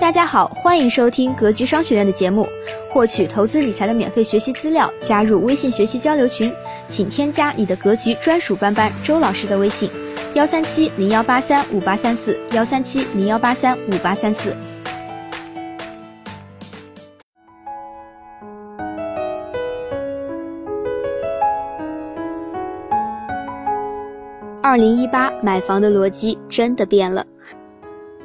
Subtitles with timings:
[0.00, 2.46] 大家好，欢迎收听格局商学院的节目，
[2.88, 6.52] 获取投资理财的免费学习资料，加入微信学习交流群，
[6.88, 9.90] 请添加你的格局专属班班周老师的微信：
[10.34, 14.54] 幺三七零幺八三五八三四，幺三七零幺八三五八三四。
[24.62, 27.26] 二零一八买房的逻辑真的变了。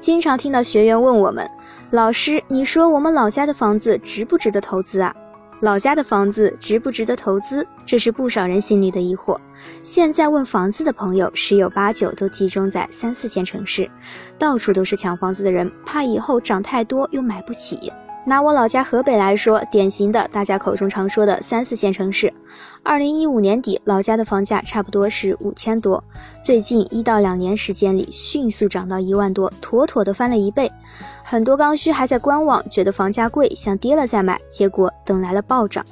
[0.00, 1.50] 经常听到学员问我们
[1.90, 5.14] ：“老师，你说我们老家的房子值不值得投资啊？”
[5.60, 9.36] 老家的房子值不值得投资，这是不少人心里的疑惑。
[9.82, 13.90] 现在问房子的朋友，十有八九都集中在三四线城市，
[14.38, 17.90] 到处都是抢房子的人，怕以后涨太多又买不起。
[18.26, 22.30] 拿我老家河北来说，典型的大家口中常说的三四线城市。
[22.82, 26.02] 二零一五年底，老家的房价差不多是五千多，
[26.42, 30.70] 最近一到两年时间里迅速涨到一万多，妥妥的翻了一倍。
[31.22, 35.84] 很多刚需还在观望，觉得房价贵，想跌了再买，结果等来了暴涨。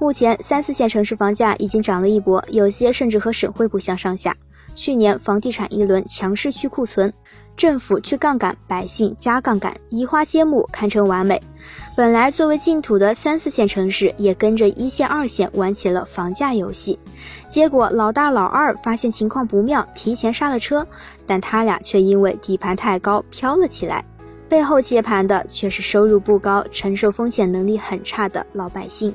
[0.00, 4.36] 目前三四线城市房价已经涨了一波，有些甚至和省会不相上下。
[4.74, 7.12] 去年房地产一轮强势去库存。
[7.56, 11.40] 政府去杠杆，百姓加杠杆，移花接木，堪称完美。
[11.96, 16.98] 本来作为净土的三四线城市，也跟着一线、二线玩起了房价游戏。
[17.48, 20.86] 结果老大、老二发现情况不妙，提前刹了车，
[21.26, 24.04] 但他俩却因为底盘太高飘了起来。
[24.48, 29.14] 背后接盘的却是收入不高、承受风险能力很差的老百姓。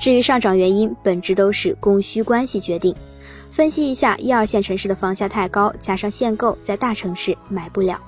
[0.00, 2.94] 至于上涨原因，本质都是供需关系决定。
[3.56, 7.98] 分析一下，一二线城市的房价太高，加上限购，在大城市买不了，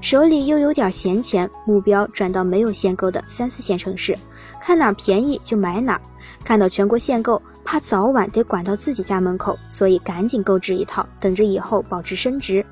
[0.00, 4.16] 手里又有点闲钱，目标转到没有限购的三四线城市，
[4.60, 6.00] 看哪儿便宜就买哪儿。
[6.44, 12.64] 看到全国限购，怕早晚得管到自己家门口，所以赶紧购置一套，等着以后保值升值。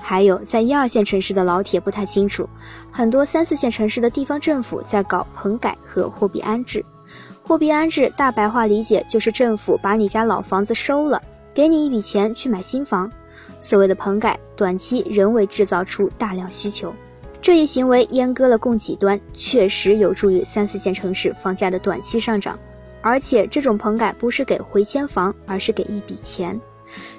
[0.00, 2.48] 还有，在一二线城市的老铁不太清楚，
[2.90, 6.82] 很多三四线城市的地方政府在搞棚改和货币安置。
[7.42, 11.20] 货币安置大白话理解就是政府把你家老房子收了。
[11.54, 13.10] 给你一笔钱去买新房，
[13.60, 16.92] 所谓的棚改，短期仍未制造出大量需求。
[17.40, 22.58] 这一行为阉割了供给端，确实有助于三四线城市房价的短期上涨。
[23.02, 26.58] 而且这种棚改不是给回迁房，而是给一笔钱。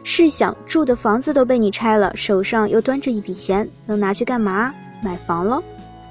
[0.03, 4.73] 试想，住的房子都被你拆了，手上又端着一笔钱，能拿去干嘛？
[5.01, 5.63] 买房喽。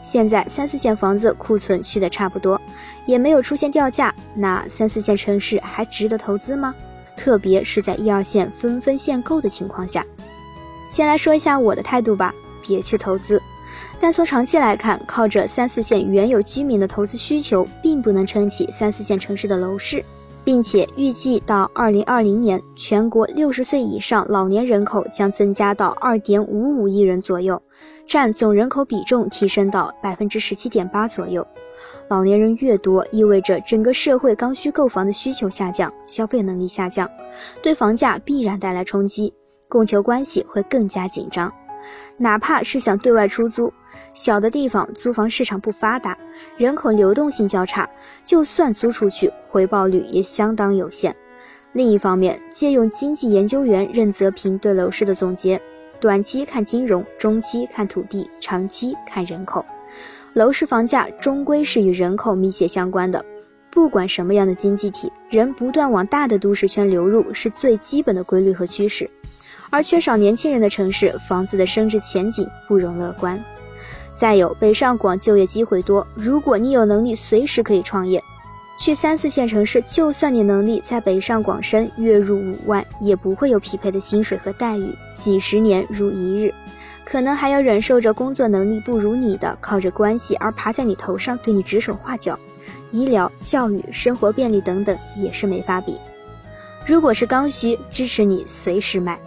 [0.05, 2.61] 现在三四线房子库存去的差不多，
[3.05, 6.75] 也没有出现掉价，那三四线城市还值得投资吗？
[7.25, 10.05] 特别是在一二线纷纷限购的情况下，
[10.91, 13.41] 先来说一下我的态度吧，别去投资。
[13.99, 20.05] 但从长期来看，靠着三四线原有居民的投资需求，并不能撑起三四线城市的楼市，
[20.45, 27.63] 并且预计到二零二零年，全国六十岁以上老年人口将增加到二点五五亿人左右，
[28.07, 31.47] 占总人口比重提升到百分之十七点八左右。
[32.09, 37.11] 老年人越多，意味着整个社会刚需购房的需求下降，消费能力下降，
[37.63, 39.33] 对房价必然带来冲击，
[39.69, 41.53] 供求关系会更加紧张。
[42.17, 43.73] 哪怕是想对外出租，
[44.13, 46.17] 小的地方租房市场不发达，
[46.57, 47.89] 人口流动性较差，
[48.25, 51.15] 就算租出去，回报率也相当有限。
[51.73, 55.61] 另一方面，借用经济研究员任泽平对楼市的总结：
[56.01, 59.65] 短期看金融，中期看土地，长期看人口。
[60.33, 63.25] 楼市房价终归是与人口密切相关的，
[63.71, 69.09] 不管什么样的经济体，人不断往大的都市圈流入是最基本的规律和趋势。
[69.71, 73.43] 而缺少年轻人的城市，房子的升值前景不容乐观。
[74.15, 78.23] 再有，北上广就业机会多，如果你有能力，随时可以创业。
[78.79, 86.53] 去三四线城市，就算你能力在北上广深，月入五万，也不会有匹配的薪水和待遇，几十年如一日。
[87.05, 92.39] 可能还要忍受着工作能力不如你的，靠着关系而爬在你头上对你指手画脚，
[92.91, 95.99] 医疗、教育、生活便利等等也是没法比。
[96.87, 99.19] 如果是刚需，支持你随时买。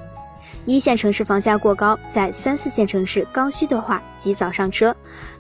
[0.65, 4.93] 一线城市房价过高，在三四线城市刚需的话，及早上车。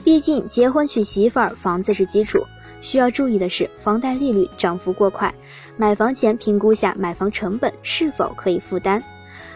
[0.03, 2.39] 毕竟结婚娶媳妇儿，房子是基础。
[2.79, 5.33] 需要注意的是，房贷利率涨幅过快，
[5.75, 9.03] 买房前评估下买房成本是否可以负担。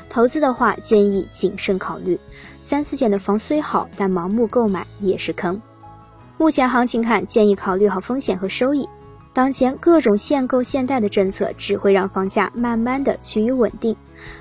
[0.09, 2.19] 投资的话，建议谨慎考虑。
[2.71, 5.61] 三四线的房虽好，但盲目购买也是坑。
[6.37, 8.87] 目前行情看，建议考虑好风险和收益。
[9.33, 13.93] 当前各种限购限贷的政策，只会让房价慢慢的趋于稳定。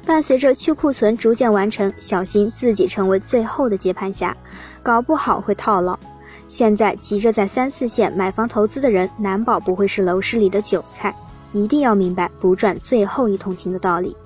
[0.07, 4.37] 伴随着去库存逐渐完成，小心自己成为最后的接盘侠，
[4.81, 5.99] 搞不好会套牢。
[6.47, 11.13] 现在急着在三四线买房投资的人，难保不会是楼市里的韭菜。
[11.51, 14.17] 一定要明白不赚最后一桶金的道理。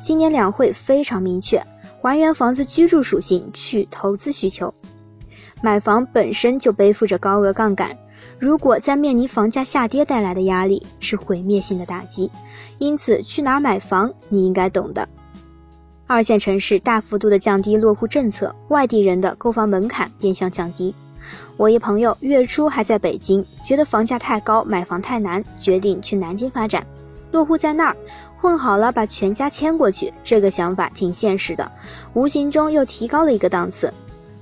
[0.00, 1.62] 今年两会非常明确。
[2.00, 4.72] 还原房子居住属性，去投资需求。
[5.62, 7.98] 买房本身就背负着高额杠杆，
[8.38, 12.30] 如果再面临房价下跌带来的压力，是毁灭性的打击。
[12.78, 15.06] 因此，去哪儿买房，你应该懂的。
[16.06, 20.94] 二线城市大幅度的降低落户政策，外地人的购房门槛变相降低。
[21.58, 26.84] 我一朋友月初还在北京，觉得房价太高，买房太难，决定去南京发展，
[27.30, 27.96] 落户在那儿，
[28.40, 30.12] 混好了把全家迁过去。
[30.24, 31.70] 这个想法挺现实的，
[32.14, 33.92] 无形中又提高了一个档次。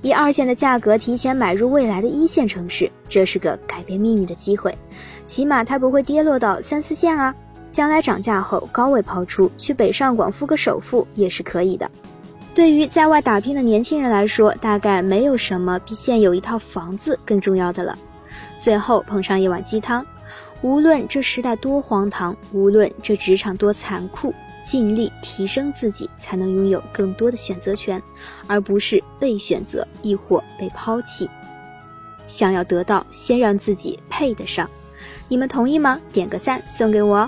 [0.01, 4.77] 以二线的价格提前买入未来的一线城市，这是个改变命运的机会，
[5.25, 7.35] 起码它不会跌落到三四线啊。
[7.71, 11.91] 将来涨价后高位抛出，去北上广付个首付也是可以的。
[12.55, 17.97] 对于在外打拼的年轻人来说，大概没有什么比现有一套房子更重要的了。
[18.57, 20.05] 最后捧上一碗鸡汤，
[20.61, 24.33] 无论这时代多荒唐，无论这职场多残酷。
[24.65, 27.99] 尽力提升自己，才能拥有更多的选择权，
[28.45, 31.27] 而不是被选择亦或被抛弃。
[32.27, 34.69] 想要得到，先让自己配得上。
[35.27, 35.99] 你们同意吗？
[36.13, 37.27] 点个赞送给我。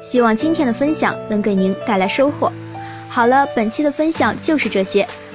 [0.00, 2.50] 希望今天的分享能给您带来收获。
[3.08, 5.06] 好了，本期的分享就是这些。